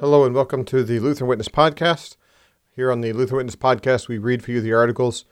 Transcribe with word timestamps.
Hello 0.00 0.24
and 0.24 0.32
welcome 0.32 0.64
to 0.66 0.84
the 0.84 1.00
Lutheran 1.00 1.28
Witness 1.28 1.48
Podcast. 1.48 2.14
Here 2.70 2.92
on 2.92 3.00
the 3.00 3.12
Lutheran 3.12 3.38
Witness 3.38 3.56
Podcast, 3.56 4.06
we 4.06 4.16
read 4.16 4.44
for 4.44 4.52
you 4.52 4.60
the 4.60 4.72
articles 4.72 5.24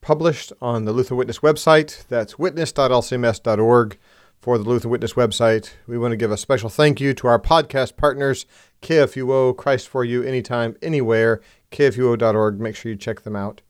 published 0.00 0.52
on 0.60 0.84
the 0.84 0.92
Lutheran 0.92 1.18
Witness 1.18 1.38
website. 1.38 2.04
That's 2.08 2.36
witness.lcms.org 2.36 3.98
for 4.40 4.58
the 4.58 4.64
Lutheran 4.64 4.90
Witness 4.90 5.12
website. 5.12 5.70
We 5.86 5.98
want 5.98 6.10
to 6.10 6.16
give 6.16 6.32
a 6.32 6.36
special 6.36 6.68
thank 6.68 7.00
you 7.00 7.14
to 7.14 7.28
our 7.28 7.38
podcast 7.38 7.96
partners, 7.96 8.44
KFUO, 8.82 9.56
Christ 9.56 9.86
for 9.86 10.04
You, 10.04 10.24
Anytime, 10.24 10.76
Anywhere, 10.82 11.40
KFUO.org. 11.70 12.58
Make 12.58 12.74
sure 12.74 12.90
you 12.90 12.98
check 12.98 13.22
them 13.22 13.36
out. 13.36 13.60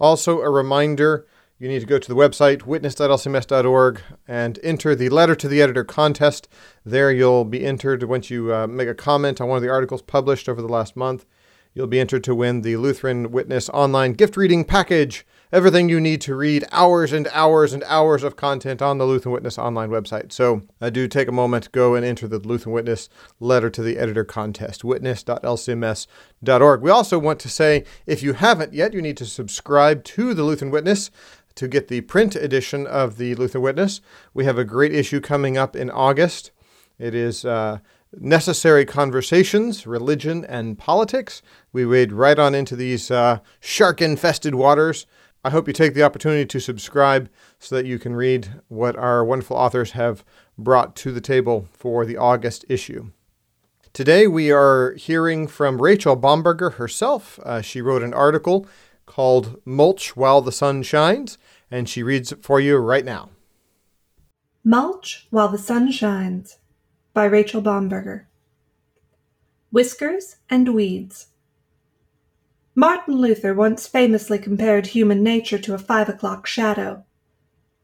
Also, 0.00 0.40
a 0.40 0.50
reminder 0.50 1.28
you 1.62 1.68
need 1.68 1.78
to 1.78 1.86
go 1.86 1.96
to 1.96 2.08
the 2.08 2.16
website, 2.16 2.64
witness.lcms.org, 2.64 4.02
and 4.26 4.58
enter 4.64 4.96
the 4.96 5.08
Letter 5.10 5.36
to 5.36 5.46
the 5.46 5.62
Editor 5.62 5.84
contest. 5.84 6.48
There 6.84 7.12
you'll 7.12 7.44
be 7.44 7.64
entered 7.64 8.02
once 8.02 8.30
you 8.30 8.52
uh, 8.52 8.66
make 8.66 8.88
a 8.88 8.94
comment 8.94 9.40
on 9.40 9.46
one 9.46 9.58
of 9.58 9.62
the 9.62 9.70
articles 9.70 10.02
published 10.02 10.48
over 10.48 10.60
the 10.60 10.66
last 10.66 10.96
month. 10.96 11.24
You'll 11.72 11.86
be 11.86 12.00
entered 12.00 12.24
to 12.24 12.34
win 12.34 12.62
the 12.62 12.78
Lutheran 12.78 13.30
Witness 13.30 13.68
online 13.68 14.14
gift 14.14 14.36
reading 14.36 14.64
package. 14.64 15.24
Everything 15.52 15.88
you 15.88 16.00
need 16.00 16.20
to 16.22 16.34
read 16.34 16.64
hours 16.72 17.12
and 17.12 17.28
hours 17.32 17.72
and 17.72 17.84
hours 17.84 18.22
of 18.22 18.36
content 18.36 18.82
on 18.82 18.98
the 18.98 19.06
Lutheran 19.06 19.32
Witness 19.32 19.58
online 19.58 19.90
website. 19.90 20.32
So 20.32 20.62
I 20.80 20.90
do 20.90 21.06
take 21.06 21.28
a 21.28 21.32
moment, 21.32 21.72
go 21.72 21.94
and 21.94 22.04
enter 22.04 22.26
the 22.26 22.38
Lutheran 22.38 22.74
Witness 22.74 23.08
letter 23.38 23.70
to 23.70 23.82
the 23.82 23.98
editor 23.98 24.24
contest, 24.24 24.82
witness.lcms.org. 24.82 26.82
We 26.82 26.90
also 26.90 27.18
want 27.18 27.38
to 27.40 27.48
say 27.48 27.84
if 28.06 28.22
you 28.22 28.32
haven't 28.32 28.74
yet, 28.74 28.94
you 28.94 29.02
need 29.02 29.16
to 29.18 29.26
subscribe 29.26 30.04
to 30.04 30.34
the 30.34 30.42
Lutheran 30.42 30.70
Witness 30.70 31.10
to 31.54 31.68
get 31.68 31.88
the 31.88 32.00
print 32.02 32.36
edition 32.36 32.86
of 32.86 33.16
the 33.16 33.34
Luther 33.34 33.60
Witness. 33.60 34.00
We 34.34 34.44
have 34.44 34.58
a 34.58 34.64
great 34.64 34.94
issue 34.94 35.20
coming 35.20 35.56
up 35.56 35.76
in 35.76 35.90
August. 35.90 36.50
It 36.98 37.14
is 37.14 37.44
uh, 37.44 37.78
Necessary 38.18 38.84
Conversations, 38.84 39.86
Religion, 39.86 40.44
and 40.44 40.78
Politics. 40.78 41.42
We 41.72 41.86
wade 41.86 42.12
right 42.12 42.38
on 42.38 42.54
into 42.54 42.76
these 42.76 43.10
uh, 43.10 43.38
shark 43.60 44.02
infested 44.02 44.54
waters. 44.54 45.06
I 45.44 45.50
hope 45.50 45.66
you 45.66 45.72
take 45.72 45.94
the 45.94 46.04
opportunity 46.04 46.46
to 46.46 46.60
subscribe 46.60 47.28
so 47.58 47.74
that 47.74 47.86
you 47.86 47.98
can 47.98 48.14
read 48.14 48.60
what 48.68 48.96
our 48.96 49.24
wonderful 49.24 49.56
authors 49.56 49.92
have 49.92 50.24
brought 50.56 50.94
to 50.96 51.10
the 51.10 51.20
table 51.20 51.66
for 51.72 52.04
the 52.04 52.16
August 52.16 52.64
issue. 52.68 53.10
Today 53.92 54.26
we 54.26 54.50
are 54.52 54.94
hearing 54.94 55.46
from 55.46 55.82
Rachel 55.82 56.16
Bomberger 56.16 56.74
herself. 56.74 57.38
Uh, 57.42 57.60
she 57.60 57.82
wrote 57.82 58.02
an 58.02 58.14
article 58.14 58.66
called 59.12 59.60
Mulch 59.66 60.16
While 60.16 60.40
the 60.40 60.50
Sun 60.50 60.84
Shines, 60.84 61.36
and 61.70 61.86
she 61.86 62.02
reads 62.02 62.32
it 62.32 62.42
for 62.42 62.58
you 62.58 62.78
right 62.78 63.04
now. 63.04 63.28
Mulch 64.64 65.26
While 65.28 65.48
the 65.48 65.58
Sun 65.58 65.92
Shines 65.92 66.56
by 67.12 67.26
Rachel 67.26 67.60
Bomberger. 67.60 68.24
Whiskers 69.70 70.36
and 70.48 70.74
Weeds. 70.74 71.26
Martin 72.74 73.16
Luther 73.16 73.52
once 73.52 73.86
famously 73.86 74.38
compared 74.38 74.86
human 74.86 75.22
nature 75.22 75.58
to 75.58 75.74
a 75.74 75.78
five 75.78 76.08
o'clock 76.08 76.46
shadow. 76.46 77.04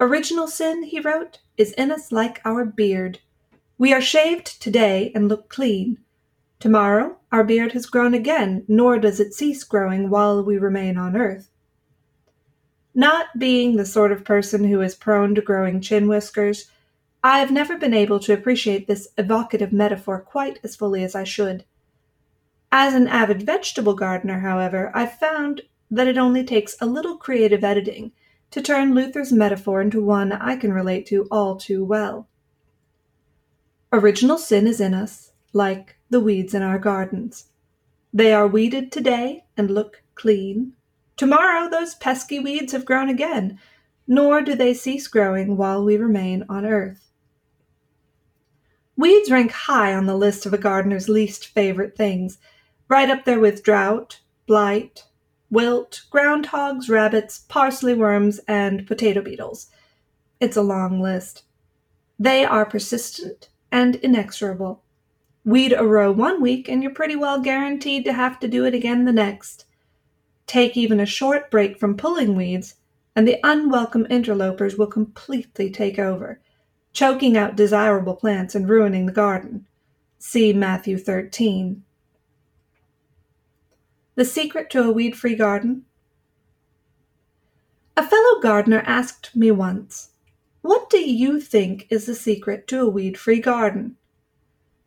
Original 0.00 0.46
sin, 0.46 0.84
he 0.84 0.98
wrote, 0.98 1.40
is 1.58 1.72
in 1.72 1.92
us 1.92 2.10
like 2.10 2.40
our 2.46 2.64
beard. 2.64 3.18
We 3.76 3.92
are 3.92 4.00
shaved 4.00 4.62
today 4.62 5.12
and 5.14 5.28
look 5.28 5.50
clean. 5.50 5.98
Tomorrow 6.58 7.17
our 7.30 7.44
beard 7.44 7.72
has 7.72 7.86
grown 7.86 8.14
again, 8.14 8.64
nor 8.68 8.98
does 8.98 9.20
it 9.20 9.34
cease 9.34 9.64
growing 9.64 10.08
while 10.08 10.42
we 10.42 10.56
remain 10.58 10.96
on 10.96 11.16
earth. 11.16 11.50
Not 12.94 13.38
being 13.38 13.76
the 13.76 13.86
sort 13.86 14.12
of 14.12 14.24
person 14.24 14.64
who 14.64 14.80
is 14.80 14.94
prone 14.94 15.34
to 15.34 15.42
growing 15.42 15.80
chin 15.80 16.08
whiskers, 16.08 16.70
I 17.22 17.40
have 17.40 17.50
never 17.50 17.76
been 17.76 17.94
able 17.94 18.18
to 18.20 18.32
appreciate 18.32 18.86
this 18.86 19.08
evocative 19.18 19.72
metaphor 19.72 20.20
quite 20.20 20.58
as 20.62 20.76
fully 20.76 21.04
as 21.04 21.14
I 21.14 21.24
should. 21.24 21.64
As 22.72 22.94
an 22.94 23.08
avid 23.08 23.42
vegetable 23.42 23.94
gardener, 23.94 24.40
however, 24.40 24.90
I've 24.94 25.18
found 25.18 25.62
that 25.90 26.06
it 26.06 26.18
only 26.18 26.44
takes 26.44 26.76
a 26.80 26.86
little 26.86 27.16
creative 27.16 27.64
editing 27.64 28.12
to 28.50 28.62
turn 28.62 28.94
Luther's 28.94 29.32
metaphor 29.32 29.80
into 29.80 30.02
one 30.02 30.32
I 30.32 30.56
can 30.56 30.72
relate 30.72 31.06
to 31.06 31.26
all 31.30 31.56
too 31.56 31.84
well. 31.84 32.28
Original 33.92 34.38
sin 34.38 34.66
is 34.66 34.80
in 34.80 34.94
us, 34.94 35.32
like 35.52 35.97
the 36.10 36.20
weeds 36.20 36.54
in 36.54 36.62
our 36.62 36.78
gardens. 36.78 37.46
They 38.12 38.32
are 38.32 38.46
weeded 38.46 38.90
today 38.90 39.44
and 39.56 39.70
look 39.70 40.02
clean. 40.14 40.72
Tomorrow 41.16 41.68
those 41.68 41.94
pesky 41.94 42.38
weeds 42.38 42.72
have 42.72 42.84
grown 42.84 43.08
again, 43.08 43.58
nor 44.06 44.40
do 44.40 44.54
they 44.54 44.72
cease 44.72 45.06
growing 45.06 45.56
while 45.56 45.84
we 45.84 45.96
remain 45.96 46.44
on 46.48 46.64
earth. 46.64 47.10
Weeds 48.96 49.30
rank 49.30 49.52
high 49.52 49.94
on 49.94 50.06
the 50.06 50.16
list 50.16 50.46
of 50.46 50.52
a 50.52 50.58
gardener's 50.58 51.08
least 51.08 51.46
favorite 51.46 51.96
things, 51.96 52.38
right 52.88 53.10
up 53.10 53.24
there 53.24 53.38
with 53.38 53.62
drought, 53.62 54.20
blight, 54.46 55.04
wilt, 55.50 56.02
groundhogs, 56.10 56.88
rabbits, 56.88 57.38
parsley 57.48 57.94
worms, 57.94 58.40
and 58.48 58.86
potato 58.86 59.22
beetles. 59.22 59.68
It's 60.40 60.56
a 60.56 60.62
long 60.62 61.00
list. 61.00 61.44
They 62.18 62.44
are 62.44 62.66
persistent 62.66 63.50
and 63.70 63.96
inexorable. 63.96 64.82
Weed 65.44 65.72
a 65.72 65.86
row 65.86 66.12
one 66.12 66.40
week, 66.40 66.68
and 66.68 66.82
you're 66.82 66.92
pretty 66.92 67.16
well 67.16 67.40
guaranteed 67.40 68.04
to 68.04 68.12
have 68.12 68.38
to 68.40 68.48
do 68.48 68.64
it 68.64 68.74
again 68.74 69.04
the 69.04 69.12
next. 69.12 69.66
Take 70.46 70.76
even 70.76 71.00
a 71.00 71.06
short 71.06 71.50
break 71.50 71.78
from 71.78 71.96
pulling 71.96 72.34
weeds, 72.34 72.76
and 73.16 73.26
the 73.26 73.38
unwelcome 73.42 74.06
interlopers 74.06 74.76
will 74.76 74.86
completely 74.86 75.70
take 75.70 75.98
over 75.98 76.40
choking 76.98 77.36
out 77.36 77.54
desirable 77.54 78.16
plants 78.16 78.56
and 78.56 78.68
ruining 78.68 79.06
the 79.06 79.12
garden. 79.12 79.64
See 80.18 80.52
Matthew 80.52 80.98
13. 80.98 81.84
The 84.16 84.24
secret 84.24 84.68
to 84.70 84.82
a 84.82 84.90
weed 84.90 85.16
free 85.16 85.36
garden? 85.36 85.84
A 87.96 88.04
fellow 88.04 88.40
gardener 88.40 88.82
asked 88.84 89.36
me 89.36 89.52
once, 89.52 90.10
What 90.62 90.90
do 90.90 90.98
you 90.98 91.40
think 91.40 91.86
is 91.88 92.06
the 92.06 92.16
secret 92.16 92.66
to 92.66 92.80
a 92.80 92.88
weed 92.88 93.16
free 93.16 93.40
garden? 93.40 93.96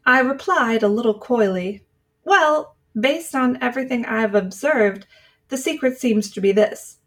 I 0.05 0.19
replied 0.19 0.83
a 0.83 0.87
little 0.87 1.19
coyly, 1.19 1.85
Well, 2.23 2.75
based 2.99 3.35
on 3.35 3.61
everything 3.61 4.05
I've 4.05 4.35
observed, 4.35 5.05
the 5.49 5.57
secret 5.57 5.99
seems 5.99 6.31
to 6.31 6.41
be 6.41 6.51
this 6.51 6.97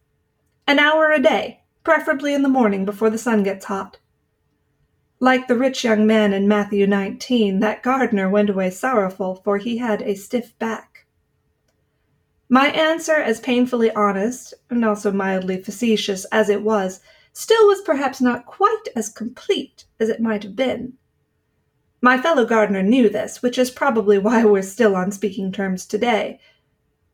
an 0.67 0.79
hour 0.79 1.11
a 1.11 1.21
day, 1.21 1.63
preferably 1.83 2.33
in 2.33 2.43
the 2.43 2.49
morning 2.49 2.85
before 2.85 3.11
the 3.11 3.19
sun 3.19 3.43
gets 3.43 3.67
hot. 3.67 3.99
Like 5.21 5.49
the 5.49 5.57
rich 5.57 5.85
young 5.85 6.07
man 6.07 6.33
in 6.33 6.49
Matthew 6.49 6.87
19, 6.87 7.61
that 7.61 7.83
gardener 7.83 8.29
went 8.29 8.51
away 8.51 8.71
sorrowful, 8.71 9.37
for 9.37 9.59
he 9.59 9.79
had 9.79 10.03
a 10.03 10.15
stiff 10.15 10.59
back. 10.59 11.07
My 12.49 12.69
answer, 12.69 13.17
as 13.17 13.41
painfully 13.41 13.91
honest, 13.93 14.55
and 14.71 14.85
also 14.85 15.11
mildly 15.11 15.63
facetious 15.63 16.25
as 16.27 16.49
it 16.49 16.63
was, 16.63 17.01
still 17.33 17.67
was 17.67 17.81
perhaps 17.83 18.21
not 18.21 18.47
quite 18.47 18.85
as 18.95 19.09
complete 19.09 19.85
as 19.99 20.09
it 20.09 20.21
might 20.21 20.43
have 20.43 20.55
been. 20.55 20.95
My 22.05 22.21
fellow 22.21 22.45
gardener 22.45 22.83
knew 22.83 23.09
this, 23.09 23.41
which 23.41 23.57
is 23.57 23.71
probably 23.71 24.19
why 24.19 24.45
we're 24.45 24.61
still 24.61 24.95
on 24.95 25.11
speaking 25.11 25.51
terms 25.51 25.87
today. 25.87 26.39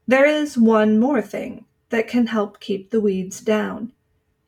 There 0.09 0.27
is 0.27 0.59
one 0.59 0.99
more 0.99 1.23
thing 1.23 1.65
that 1.91 2.09
can 2.09 2.27
help 2.27 2.59
keep 2.59 2.91
the 2.91 3.01
weeds 3.01 3.41
down. 3.41 3.93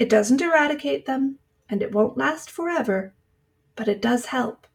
It 0.00 0.08
doesn't 0.08 0.40
eradicate 0.40 1.06
them, 1.06 1.38
and 1.68 1.80
it 1.80 1.92
won't 1.92 2.18
last 2.18 2.50
forever, 2.50 3.14
but 3.76 3.86
it 3.86 4.02
does 4.02 4.26
help. 4.26 4.66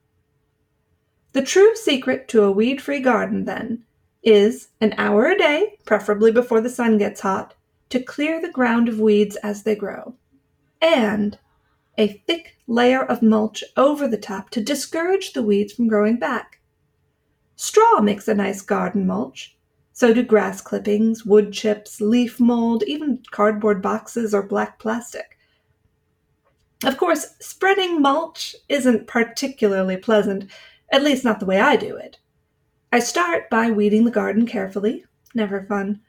The 1.33 1.43
true 1.43 1.75
secret 1.75 2.29
to 2.29 2.43
a 2.43 2.51
weed 2.51 2.81
free 2.81 3.01
garden, 3.01 3.43
then, 3.43 3.83
is 4.23 4.69
an 4.79 4.95
hour 4.97 5.25
a 5.25 5.37
day, 5.37 5.79
preferably 5.83 6.31
before 6.31 6.61
the 6.61 6.69
sun 6.69 6.97
gets 6.97 7.19
hot, 7.19 7.55
to 7.89 7.99
clear 7.99 8.39
the 8.39 8.53
ground 8.53 8.87
of 8.87 9.01
weeds 9.01 9.35
as 9.43 9.63
they 9.63 9.75
grow, 9.75 10.13
and 10.81 11.37
a 11.97 12.21
thick 12.27 12.57
layer 12.67 13.03
of 13.03 13.21
mulch 13.21 13.63
over 13.75 14.07
the 14.07 14.17
top 14.17 14.49
to 14.51 14.61
discourage 14.61 15.33
the 15.33 15.43
weeds 15.43 15.73
from 15.73 15.87
growing 15.87 16.17
back. 16.17 16.59
Straw 17.55 18.01
makes 18.01 18.27
a 18.27 18.35
nice 18.35 18.61
garden 18.61 19.07
mulch. 19.07 19.57
So 19.93 20.13
do 20.13 20.21
grass 20.21 20.61
clippings, 20.61 21.25
wood 21.25 21.51
chips, 21.51 21.99
leaf 21.99 22.39
mold, 22.39 22.83
even 22.85 23.23
cardboard 23.31 23.81
boxes 23.81 24.33
or 24.33 24.43
black 24.43 24.77
plastic. 24.77 25.37
Of 26.85 26.97
course, 26.97 27.33
spreading 27.39 27.99
mulch 27.99 28.55
isn't 28.69 29.07
particularly 29.07 29.97
pleasant, 29.97 30.51
at 30.91 31.03
least 31.03 31.23
not 31.23 31.39
the 31.39 31.47
way 31.47 31.59
I 31.59 31.75
do 31.75 31.97
it. 31.97 32.19
I 32.91 32.99
start 32.99 33.49
by 33.49 33.71
weeding 33.71 34.05
the 34.05 34.11
garden 34.11 34.45
carefully, 34.45 35.03
never 35.33 35.63
fun. 35.63 36.01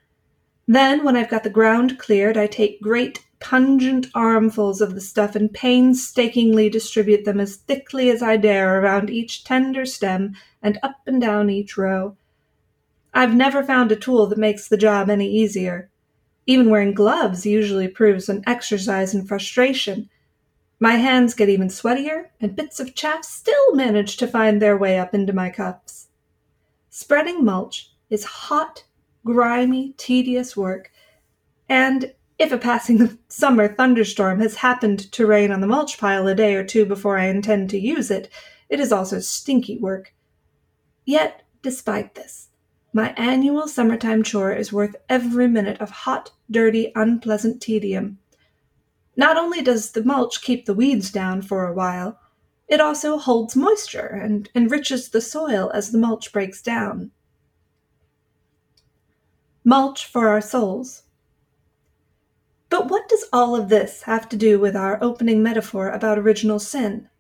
Then, 0.69 1.03
when 1.03 1.17
I've 1.17 1.31
got 1.31 1.43
the 1.43 1.51
ground 1.51 1.99
cleared, 1.99 2.37
I 2.37 2.47
take 2.47 2.81
great 2.81 3.25
pungent 3.41 4.07
armfuls 4.15 4.81
of 4.81 4.95
the 4.95 5.01
stuff 5.01 5.35
and 5.35 5.53
painstakingly 5.53 6.69
distribute 6.69 7.25
them 7.25 7.41
as 7.41 7.57
thickly 7.57 8.11
as 8.11 8.23
I 8.23 8.37
dare 8.37 8.81
around 8.81 9.11
each 9.11 9.43
tender 9.43 9.85
stem 9.85 10.37
and 10.63 10.79
up 10.83 11.01
and 11.07 11.21
down 11.21 11.51
each 11.51 11.77
row. 11.77 12.17
I've 13.15 13.35
never 13.35 13.65
found 13.65 13.91
a 13.91 13.97
tool 13.97 14.27
that 14.27 14.39
makes 14.39 14.69
the 14.69 14.77
job 14.77 15.09
any 15.09 15.29
easier. 15.29 15.91
Even 16.47 16.71
wearing 16.71 16.95
gloves 16.95 17.47
usually 17.47 17.89
proves 17.89 18.29
an 18.29 18.45
exercise 18.47 19.15
in 19.15 19.25
frustration 19.25 20.09
my 20.81 20.93
hands 20.93 21.35
get 21.35 21.49
even 21.49 21.69
sweatier, 21.69 22.29
and 22.41 22.55
bits 22.55 22.79
of 22.79 22.95
chaff 22.95 23.25
still 23.25 23.75
manage 23.75 24.17
to 24.19 24.29
find 24.29 24.63
their 24.63 24.77
way 24.77 24.97
up 24.97 25.13
into 25.13 25.33
my 25.33 25.51
cuffs. 25.51 26.07
Spreading 26.89 27.45
mulch 27.45 27.91
is 28.11 28.25
hot, 28.25 28.85
grimy, 29.33 29.93
tedious 29.99 30.57
work, 30.57 30.91
and 31.69 32.15
if 32.39 32.51
a 32.51 32.57
passing 32.57 33.19
summer 33.29 33.69
thunderstorm 33.69 34.41
has 34.41 34.57
happened 34.57 35.13
to 35.13 35.27
rain 35.27 35.51
on 35.51 35.61
the 35.61 35.67
mulch 35.67 35.99
pile 35.99 36.27
a 36.27 36.35
day 36.35 36.55
or 36.55 36.65
two 36.65 36.87
before 36.87 37.19
I 37.19 37.27
intend 37.27 37.69
to 37.71 37.79
use 37.79 38.11
it, 38.11 38.31
it 38.71 38.81
is 38.81 38.91
also 38.91 39.21
stinky 39.21 39.77
work. 39.79 40.15
Yet, 41.05 41.43
despite 41.61 42.15
this, 42.15 42.49
my 42.95 43.13
annual 43.19 43.69
summertime 43.69 44.23
chore 44.23 44.55
is 44.55 44.73
worth 44.73 44.97
every 45.11 45.47
minute 45.47 45.79
of 45.79 45.91
hot, 45.91 46.33
dirty, 46.51 46.91
unpleasant 46.97 47.61
tedium. 47.61 48.19
Not 49.15 49.37
only 49.37 49.61
does 49.61 49.91
the 49.91 50.05
mulch 50.05 50.41
keep 50.41 50.65
the 50.65 50.73
weeds 50.73 51.11
down 51.11 51.43
for 51.43 51.67
a 51.67 51.75
while, 51.75 52.19
it 52.67 52.81
also 52.81 53.19
holds 53.19 53.55
moisture 53.55 54.07
and 54.07 54.49
enriches 54.55 55.11
the 55.11 55.21
soil 55.21 55.71
as 55.75 55.93
the 55.93 55.99
mulch 55.99 56.33
breaks 56.33 56.63
down. 56.63 57.11
Mulch 59.69 60.07
for 60.07 60.29
our 60.29 60.41
souls. 60.41 61.03
But 62.71 62.89
what 62.89 63.07
does 63.07 63.27
all 63.35 63.55
of 63.55 63.69
this 63.69 64.05
have 64.05 64.27
to 64.31 64.35
do 64.35 64.59
with 64.59 64.75
our 64.75 64.99
opening 65.05 65.43
metaphor 65.43 65.91
about 65.91 66.19
original 66.19 66.59
sin? 66.59 67.11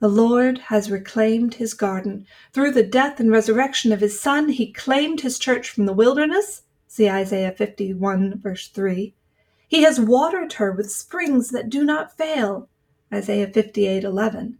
The 0.00 0.08
Lord 0.08 0.58
has 0.66 0.90
reclaimed 0.90 1.54
his 1.54 1.74
garden. 1.74 2.26
Through 2.52 2.72
the 2.72 2.82
death 2.82 3.20
and 3.20 3.30
resurrection 3.30 3.92
of 3.92 4.00
his 4.00 4.18
Son, 4.18 4.48
he 4.48 4.72
claimed 4.72 5.20
his 5.20 5.38
church 5.38 5.70
from 5.70 5.86
the 5.86 5.92
wilderness. 5.92 6.62
See 6.88 7.08
Isaiah 7.08 7.52
51, 7.52 8.40
verse 8.40 8.66
3. 8.66 9.14
He 9.68 9.82
has 9.84 10.00
watered 10.00 10.54
her 10.54 10.72
with 10.72 10.90
springs 10.90 11.50
that 11.50 11.70
do 11.70 11.84
not 11.84 12.16
fail. 12.16 12.68
Isaiah 13.14 13.46
58, 13.46 14.02
11. 14.02 14.58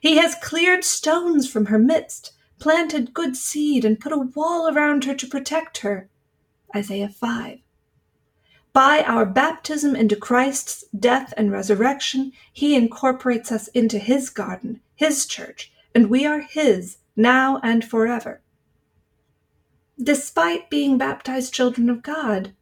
He 0.00 0.16
has 0.16 0.34
cleared 0.42 0.82
stones 0.82 1.48
from 1.48 1.66
her 1.66 1.78
midst, 1.78 2.32
planted 2.60 3.14
good 3.14 3.36
seed, 3.36 3.84
and 3.84 3.98
put 3.98 4.12
a 4.12 4.18
wall 4.18 4.68
around 4.68 5.04
her 5.04 5.14
to 5.14 5.26
protect 5.26 5.78
her. 5.78 6.08
Isaiah 6.74 7.08
5. 7.08 7.58
By 8.72 9.02
our 9.02 9.26
baptism 9.26 9.96
into 9.96 10.14
Christ's 10.14 10.84
death 10.96 11.34
and 11.36 11.50
resurrection, 11.50 12.32
he 12.52 12.76
incorporates 12.76 13.50
us 13.50 13.66
into 13.68 13.98
his 13.98 14.30
garden, 14.30 14.80
his 14.94 15.26
church, 15.26 15.72
and 15.92 16.08
we 16.08 16.24
are 16.24 16.40
his 16.40 16.98
now 17.16 17.58
and 17.64 17.84
forever. 17.84 18.40
Despite 20.00 20.70
being 20.70 20.98
baptized 20.98 21.52
children 21.52 21.90
of 21.90 22.02
God, 22.02 22.54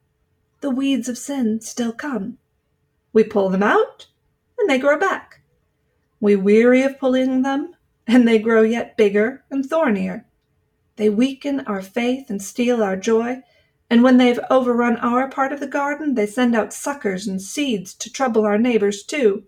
the 0.61 0.71
weeds 0.71 1.09
of 1.09 1.19
sin 1.19 1.61
still 1.61 1.93
come. 1.93 2.39
We 3.12 3.23
pull 3.23 3.51
them 3.51 3.62
out, 3.62 4.06
and 4.59 4.69
they 4.69 4.79
grow 4.79 4.99
back. 4.99 5.43
We 6.21 6.35
weary 6.37 6.83
of 6.83 6.99
pulling 6.99 7.43
them, 7.43 7.75
and 8.08 8.26
they 8.26 8.38
grow 8.38 8.62
yet 8.62 8.96
bigger 8.96 9.44
and 9.50 9.64
thornier. 9.64 10.26
They 10.96 11.10
weaken 11.10 11.60
our 11.60 11.82
faith 11.82 12.31
and 12.31 12.43
steal 12.43 12.82
our 12.82 12.96
joy, 12.96 13.43
and 13.90 14.02
when 14.02 14.16
they've 14.16 14.40
overrun 14.50 14.96
our 14.96 15.28
part 15.28 15.52
of 15.52 15.60
the 15.60 15.66
garden, 15.66 16.14
they 16.14 16.26
send 16.26 16.56
out 16.56 16.72
suckers 16.72 17.28
and 17.28 17.40
seeds 17.40 17.94
to 17.94 18.10
trouble 18.10 18.44
our 18.44 18.58
neighbors 18.58 19.05
too. 19.05 19.44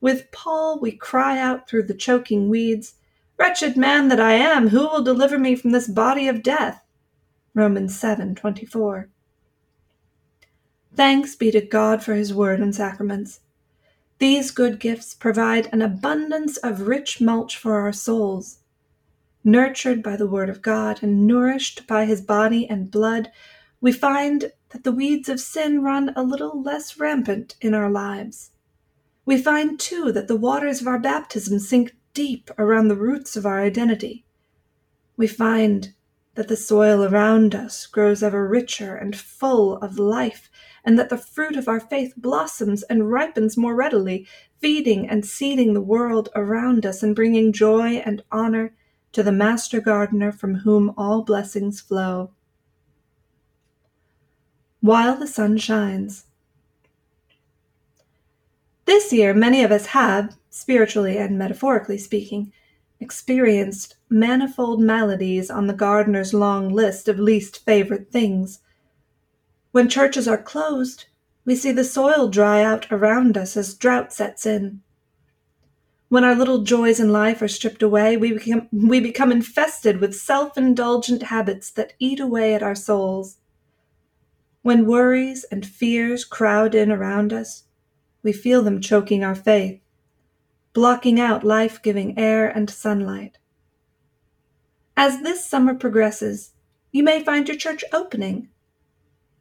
With 0.00 0.32
Paul, 0.32 0.80
we 0.80 0.92
cry 0.92 1.38
out 1.38 1.68
through 1.68 1.84
the 1.84 1.94
choking 1.94 2.48
weeds, 2.48 2.94
Wretched 3.38 3.76
man 3.76 4.08
that 4.08 4.20
I 4.20 4.32
am, 4.32 4.68
who 4.68 4.80
will 4.80 5.02
deliver 5.02 5.38
me 5.38 5.54
from 5.54 5.70
this 5.70 5.88
body 5.88 6.28
of 6.28 6.42
death? 6.42 6.84
Romans 7.54 7.98
7:24. 7.98 9.08
Thanks 10.94 11.36
be 11.36 11.50
to 11.50 11.60
God 11.60 12.02
for 12.02 12.14
his 12.14 12.34
word 12.34 12.60
and 12.60 12.74
sacraments. 12.74 13.40
These 14.20 14.52
good 14.52 14.78
gifts 14.78 15.14
provide 15.14 15.68
an 15.72 15.82
abundance 15.82 16.56
of 16.58 16.86
rich 16.86 17.20
mulch 17.20 17.56
for 17.56 17.80
our 17.80 17.92
souls 17.92 18.60
nurtured 19.44 20.02
by 20.02 20.16
the 20.16 20.26
Word 20.26 20.50
of 20.50 20.62
God 20.62 21.02
and 21.02 21.26
nourished 21.26 21.86
by 21.86 22.04
His 22.04 22.20
body 22.20 22.68
and 22.68 22.90
blood, 22.90 23.30
we 23.80 23.92
find 23.92 24.52
that 24.70 24.84
the 24.84 24.92
weeds 24.92 25.28
of 25.28 25.40
sin 25.40 25.82
run 25.82 26.12
a 26.14 26.22
little 26.22 26.62
less 26.62 26.98
rampant 26.98 27.56
in 27.60 27.74
our 27.74 27.90
lives. 27.90 28.50
We 29.24 29.40
find, 29.40 29.78
too, 29.78 30.12
that 30.12 30.28
the 30.28 30.36
waters 30.36 30.80
of 30.80 30.86
our 30.86 30.98
baptism 30.98 31.58
sink 31.58 31.96
deep 32.12 32.50
around 32.58 32.88
the 32.88 32.96
roots 32.96 33.36
of 33.36 33.46
our 33.46 33.60
identity. 33.60 34.24
We 35.16 35.26
find 35.26 35.94
that 36.34 36.48
the 36.48 36.56
soil 36.56 37.04
around 37.04 37.54
us 37.54 37.86
grows 37.86 38.22
ever 38.22 38.46
richer 38.46 38.96
and 38.96 39.16
full 39.16 39.76
of 39.78 39.98
life, 39.98 40.50
and 40.84 40.98
that 40.98 41.08
the 41.08 41.18
fruit 41.18 41.56
of 41.56 41.68
our 41.68 41.80
faith 41.80 42.14
blossoms 42.16 42.82
and 42.84 43.10
ripens 43.10 43.56
more 43.56 43.74
readily, 43.74 44.26
feeding 44.58 45.08
and 45.08 45.24
seeding 45.26 45.74
the 45.74 45.80
world 45.80 46.28
around 46.34 46.86
us 46.86 47.02
and 47.02 47.16
bringing 47.16 47.52
joy 47.52 47.94
and 48.04 48.22
honor 48.30 48.72
to 49.12 49.22
the 49.22 49.32
Master 49.32 49.80
Gardener 49.80 50.30
from 50.30 50.54
whom 50.54 50.94
all 50.96 51.22
blessings 51.22 51.80
flow. 51.80 52.30
While 54.80 55.16
the 55.16 55.26
sun 55.26 55.58
shines. 55.58 56.26
This 58.86 59.12
year, 59.12 59.34
many 59.34 59.62
of 59.62 59.70
us 59.70 59.86
have, 59.86 60.36
spiritually 60.48 61.18
and 61.18 61.38
metaphorically 61.38 61.98
speaking, 61.98 62.52
experienced 63.00 63.96
manifold 64.08 64.80
maladies 64.80 65.50
on 65.50 65.66
the 65.66 65.72
gardener's 65.72 66.34
long 66.34 66.68
list 66.68 67.08
of 67.08 67.18
least 67.18 67.64
favorite 67.64 68.12
things. 68.12 68.60
When 69.72 69.88
churches 69.88 70.28
are 70.28 70.38
closed, 70.42 71.06
we 71.44 71.56
see 71.56 71.72
the 71.72 71.84
soil 71.84 72.28
dry 72.28 72.62
out 72.62 72.86
around 72.92 73.36
us 73.36 73.56
as 73.56 73.74
drought 73.74 74.12
sets 74.12 74.44
in. 74.44 74.82
When 76.08 76.24
our 76.24 76.34
little 76.34 76.62
joys 76.62 76.98
in 76.98 77.12
life 77.12 77.40
are 77.40 77.48
stripped 77.48 77.82
away, 77.82 78.16
we 78.16 78.32
become, 78.32 78.68
we 78.72 78.98
become 78.98 79.30
infested 79.30 80.00
with 80.00 80.14
self 80.14 80.58
indulgent 80.58 81.22
habits 81.22 81.70
that 81.70 81.92
eat 81.98 82.18
away 82.18 82.52
at 82.52 82.62
our 82.62 82.74
souls. 82.74 83.38
When 84.62 84.86
worries 84.86 85.44
and 85.44 85.64
fears 85.64 86.24
crowd 86.24 86.74
in 86.74 86.90
around 86.90 87.32
us, 87.32 87.64
we 88.22 88.32
feel 88.32 88.62
them 88.62 88.80
choking 88.80 89.24
our 89.24 89.36
faith, 89.36 89.80
blocking 90.72 91.20
out 91.20 91.44
life 91.44 91.82
giving 91.82 92.18
air 92.18 92.48
and 92.48 92.70
sunlight. 92.70 93.38
As 94.96 95.22
this 95.22 95.44
summer 95.44 95.74
progresses, 95.74 96.52
you 96.92 97.02
may 97.02 97.22
find 97.22 97.48
your 97.48 97.56
church 97.56 97.84
opening. 97.92 98.48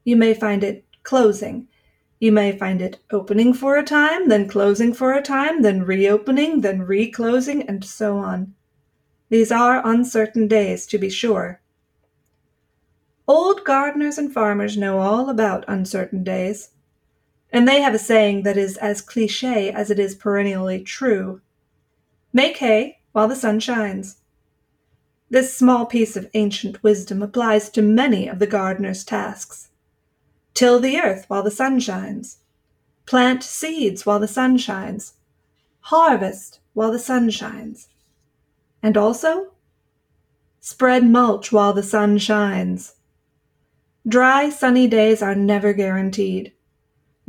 You 0.03 0.15
may 0.15 0.33
find 0.33 0.63
it 0.63 0.85
closing 1.03 1.67
you 2.19 2.33
may 2.33 2.51
find 2.57 2.81
it 2.81 2.99
opening 3.11 3.53
for 3.53 3.77
a 3.77 3.83
time, 3.83 4.27
then 4.27 4.49
closing 4.49 4.93
for 4.93 5.13
a 5.13 5.21
time, 5.21 5.61
then 5.61 5.83
reopening, 5.83 6.59
then 6.61 6.81
reclosing, 6.81 7.63
and 7.63 7.83
so 7.83 8.17
on. 8.17 8.53
These 9.29 9.53
are 9.53 9.87
uncertain 9.87 10.47
days, 10.49 10.85
to 10.87 10.97
be 10.97 11.09
sure. 11.09 11.61
Old 13.25 13.63
gardeners 13.63 14.17
and 14.17 14.33
farmers 14.33 14.75
know 14.75 14.99
all 14.99 15.29
about 15.29 15.63
uncertain 15.67 16.23
days, 16.23 16.71
and 17.51 17.67
they 17.67 17.81
have 17.81 17.93
a 17.93 17.99
saying 17.99 18.43
that 18.43 18.57
is 18.57 18.77
as 18.77 19.01
cliche 19.01 19.71
as 19.71 19.89
it 19.89 19.99
is 19.99 20.15
perennially 20.15 20.81
true 20.81 21.41
Make 22.31 22.57
hay 22.57 22.99
while 23.11 23.27
the 23.27 23.35
sun 23.35 23.59
shines. 23.59 24.17
This 25.31 25.55
small 25.55 25.85
piece 25.85 26.15
of 26.15 26.29
ancient 26.35 26.83
wisdom 26.83 27.23
applies 27.23 27.69
to 27.71 27.81
many 27.81 28.27
of 28.27 28.39
the 28.39 28.47
gardener's 28.47 29.03
tasks. 29.03 29.69
Till 30.53 30.79
the 30.79 30.99
earth 30.99 31.25
while 31.27 31.43
the 31.43 31.51
sun 31.51 31.79
shines. 31.79 32.37
Plant 33.05 33.43
seeds 33.43 34.05
while 34.05 34.19
the 34.19 34.27
sun 34.27 34.57
shines. 34.57 35.13
Harvest 35.81 36.59
while 36.73 36.91
the 36.91 36.99
sun 36.99 37.31
shines. 37.31 37.89
And 38.83 38.95
also, 38.95 39.53
spread 40.59 41.03
mulch 41.03 41.51
while 41.51 41.73
the 41.73 41.83
sun 41.83 42.19
shines. 42.19 42.95
Dry, 44.07 44.49
sunny 44.49 44.87
days 44.87 45.23
are 45.23 45.35
never 45.35 45.73
guaranteed. 45.73 46.53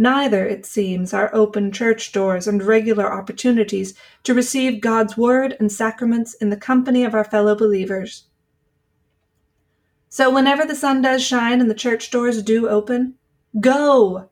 Neither, 0.02 0.46
it 0.46 0.64
seems, 0.64 1.12
are 1.12 1.28
open 1.34 1.70
church 1.70 2.10
doors 2.10 2.48
and 2.48 2.62
regular 2.62 3.12
opportunities 3.12 3.92
to 4.22 4.32
receive 4.32 4.80
God's 4.80 5.18
word 5.18 5.58
and 5.60 5.70
sacraments 5.70 6.32
in 6.32 6.48
the 6.48 6.56
company 6.56 7.04
of 7.04 7.14
our 7.14 7.22
fellow 7.22 7.54
believers. 7.54 8.24
So, 10.08 10.34
whenever 10.34 10.64
the 10.64 10.74
sun 10.74 11.02
does 11.02 11.22
shine 11.22 11.60
and 11.60 11.68
the 11.68 11.74
church 11.74 12.10
doors 12.10 12.42
do 12.42 12.66
open, 12.66 13.16
Go. 13.60 14.30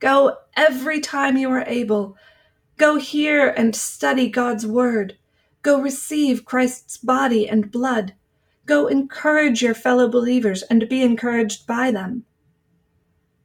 Go 0.00 0.36
every 0.54 1.00
time 1.00 1.38
you 1.38 1.48
are 1.50 1.64
able. 1.66 2.18
Go 2.76 2.96
hear 2.96 3.48
and 3.48 3.74
study 3.74 4.28
God's 4.28 4.66
Word. 4.66 5.16
Go 5.62 5.80
receive 5.80 6.44
Christ's 6.44 6.98
body 6.98 7.48
and 7.48 7.72
blood. 7.72 8.12
Go 8.66 8.86
encourage 8.86 9.62
your 9.62 9.72
fellow 9.72 10.10
believers 10.10 10.60
and 10.64 10.90
be 10.90 11.00
encouraged 11.00 11.66
by 11.66 11.90
them. 11.90 12.26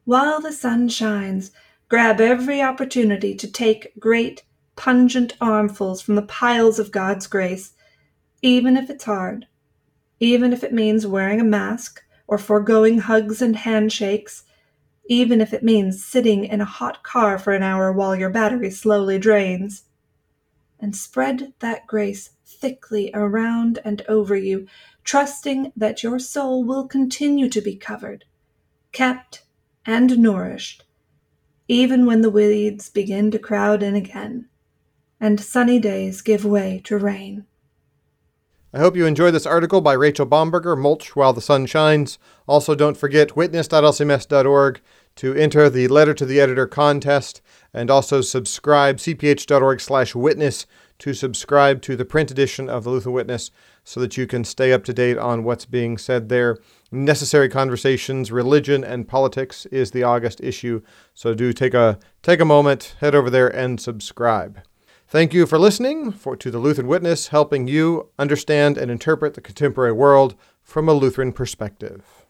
While 0.05 0.41
the 0.41 0.51
sun 0.51 0.89
shines, 0.89 1.51
grab 1.89 2.19
every 2.19 2.61
opportunity 2.61 3.35
to 3.35 3.51
take 3.51 3.97
great, 3.99 4.43
pungent 4.75 5.33
armfuls 5.39 6.01
from 6.01 6.15
the 6.15 6.21
piles 6.21 6.79
of 6.79 6.91
God's 6.91 7.27
grace, 7.27 7.73
even 8.41 8.75
if 8.77 8.89
it's 8.89 9.05
hard, 9.05 9.47
even 10.19 10.53
if 10.53 10.63
it 10.63 10.73
means 10.73 11.07
wearing 11.07 11.39
a 11.39 11.45
mask 11.45 12.03
or 12.27 12.37
foregoing 12.37 12.99
hugs 12.99 13.41
and 13.41 13.55
handshakes 13.55 14.43
even 15.05 15.41
if 15.41 15.53
it 15.53 15.63
means 15.63 16.03
sitting 16.03 16.45
in 16.45 16.61
a 16.61 16.65
hot 16.65 17.03
car 17.03 17.37
for 17.37 17.53
an 17.53 17.63
hour 17.63 17.91
while 17.91 18.15
your 18.15 18.29
battery 18.29 18.69
slowly 18.69 19.19
drains. 19.19 19.83
and 20.79 20.95
spread 20.97 21.53
that 21.59 21.87
grace 21.87 22.31
thickly 22.45 23.09
around 23.13 23.79
and 23.85 24.01
over 24.09 24.35
you, 24.35 24.67
trusting 25.05 25.71
that 25.77 26.03
your 26.03 26.19
soul 26.19 26.61
will 26.63 26.85
continue 26.87 27.49
to 27.49 27.61
be 27.61 27.73
covered, 27.73 28.25
kept, 28.91 29.42
and 29.85 30.17
nourished, 30.17 30.83
even 31.67 32.05
when 32.05 32.21
the 32.21 32.29
weeds 32.29 32.89
begin 32.89 33.31
to 33.31 33.39
crowd 33.39 33.83
in 33.83 33.95
again, 33.95 34.47
and 35.19 35.39
sunny 35.39 35.79
days 35.79 36.21
give 36.21 36.45
way 36.45 36.81
to 36.83 36.97
rain. 36.97 37.45
I 38.75 38.79
hope 38.79 38.95
you 38.95 39.05
enjoyed 39.05 39.35
this 39.35 39.45
article 39.45 39.81
by 39.81 39.93
Rachel 39.93 40.25
Bomberger, 40.25 40.75
Mulch 40.75 41.15
While 41.15 41.33
the 41.33 41.41
Sun 41.41 41.67
Shines. 41.67 42.17
Also, 42.47 42.73
don't 42.73 42.97
forget 42.97 43.35
witness.lcms.org 43.35 44.81
to 45.15 45.33
enter 45.35 45.69
the 45.69 45.87
Letter 45.87 46.15
to 46.15 46.25
the 46.25 46.41
Editor 46.41 46.65
contest 46.65 47.39
and 47.71 47.91
also 47.91 48.21
subscribe, 48.21 48.97
cph.org 48.97 49.79
slash 49.79 50.15
witness, 50.15 50.65
to 50.97 51.13
subscribe 51.13 51.83
to 51.83 51.95
the 51.95 52.05
print 52.05 52.31
edition 52.31 52.67
of 52.67 52.83
the 52.83 52.89
Lutheran 52.89 53.13
Witness 53.13 53.51
so 53.83 53.99
that 53.99 54.17
you 54.17 54.25
can 54.25 54.43
stay 54.43 54.71
up 54.71 54.83
to 54.85 54.93
date 54.93 55.17
on 55.17 55.43
what's 55.43 55.65
being 55.65 55.97
said 55.97 56.29
there. 56.29 56.57
Necessary 56.91 57.49
Conversations, 57.49 58.31
Religion 58.31 58.83
and 58.83 59.07
Politics 59.07 59.65
is 59.67 59.91
the 59.91 60.03
August 60.03 60.41
issue, 60.41 60.81
so 61.13 61.33
do 61.33 61.51
take 61.53 61.73
a 61.73 61.99
take 62.21 62.39
a 62.39 62.45
moment, 62.45 62.95
head 62.99 63.15
over 63.15 63.29
there 63.29 63.47
and 63.47 63.79
subscribe. 63.79 64.59
Thank 65.07 65.33
you 65.33 65.45
for 65.45 65.59
listening 65.59 66.11
for, 66.11 66.35
to 66.35 66.49
the 66.49 66.57
Lutheran 66.57 66.87
Witness, 66.87 67.27
helping 67.27 67.67
you 67.67 68.09
understand 68.17 68.77
and 68.77 68.89
interpret 68.89 69.35
the 69.35 69.41
contemporary 69.41 69.91
world 69.91 70.35
from 70.61 70.89
a 70.89 70.93
Lutheran 70.93 71.33
perspective. 71.33 72.25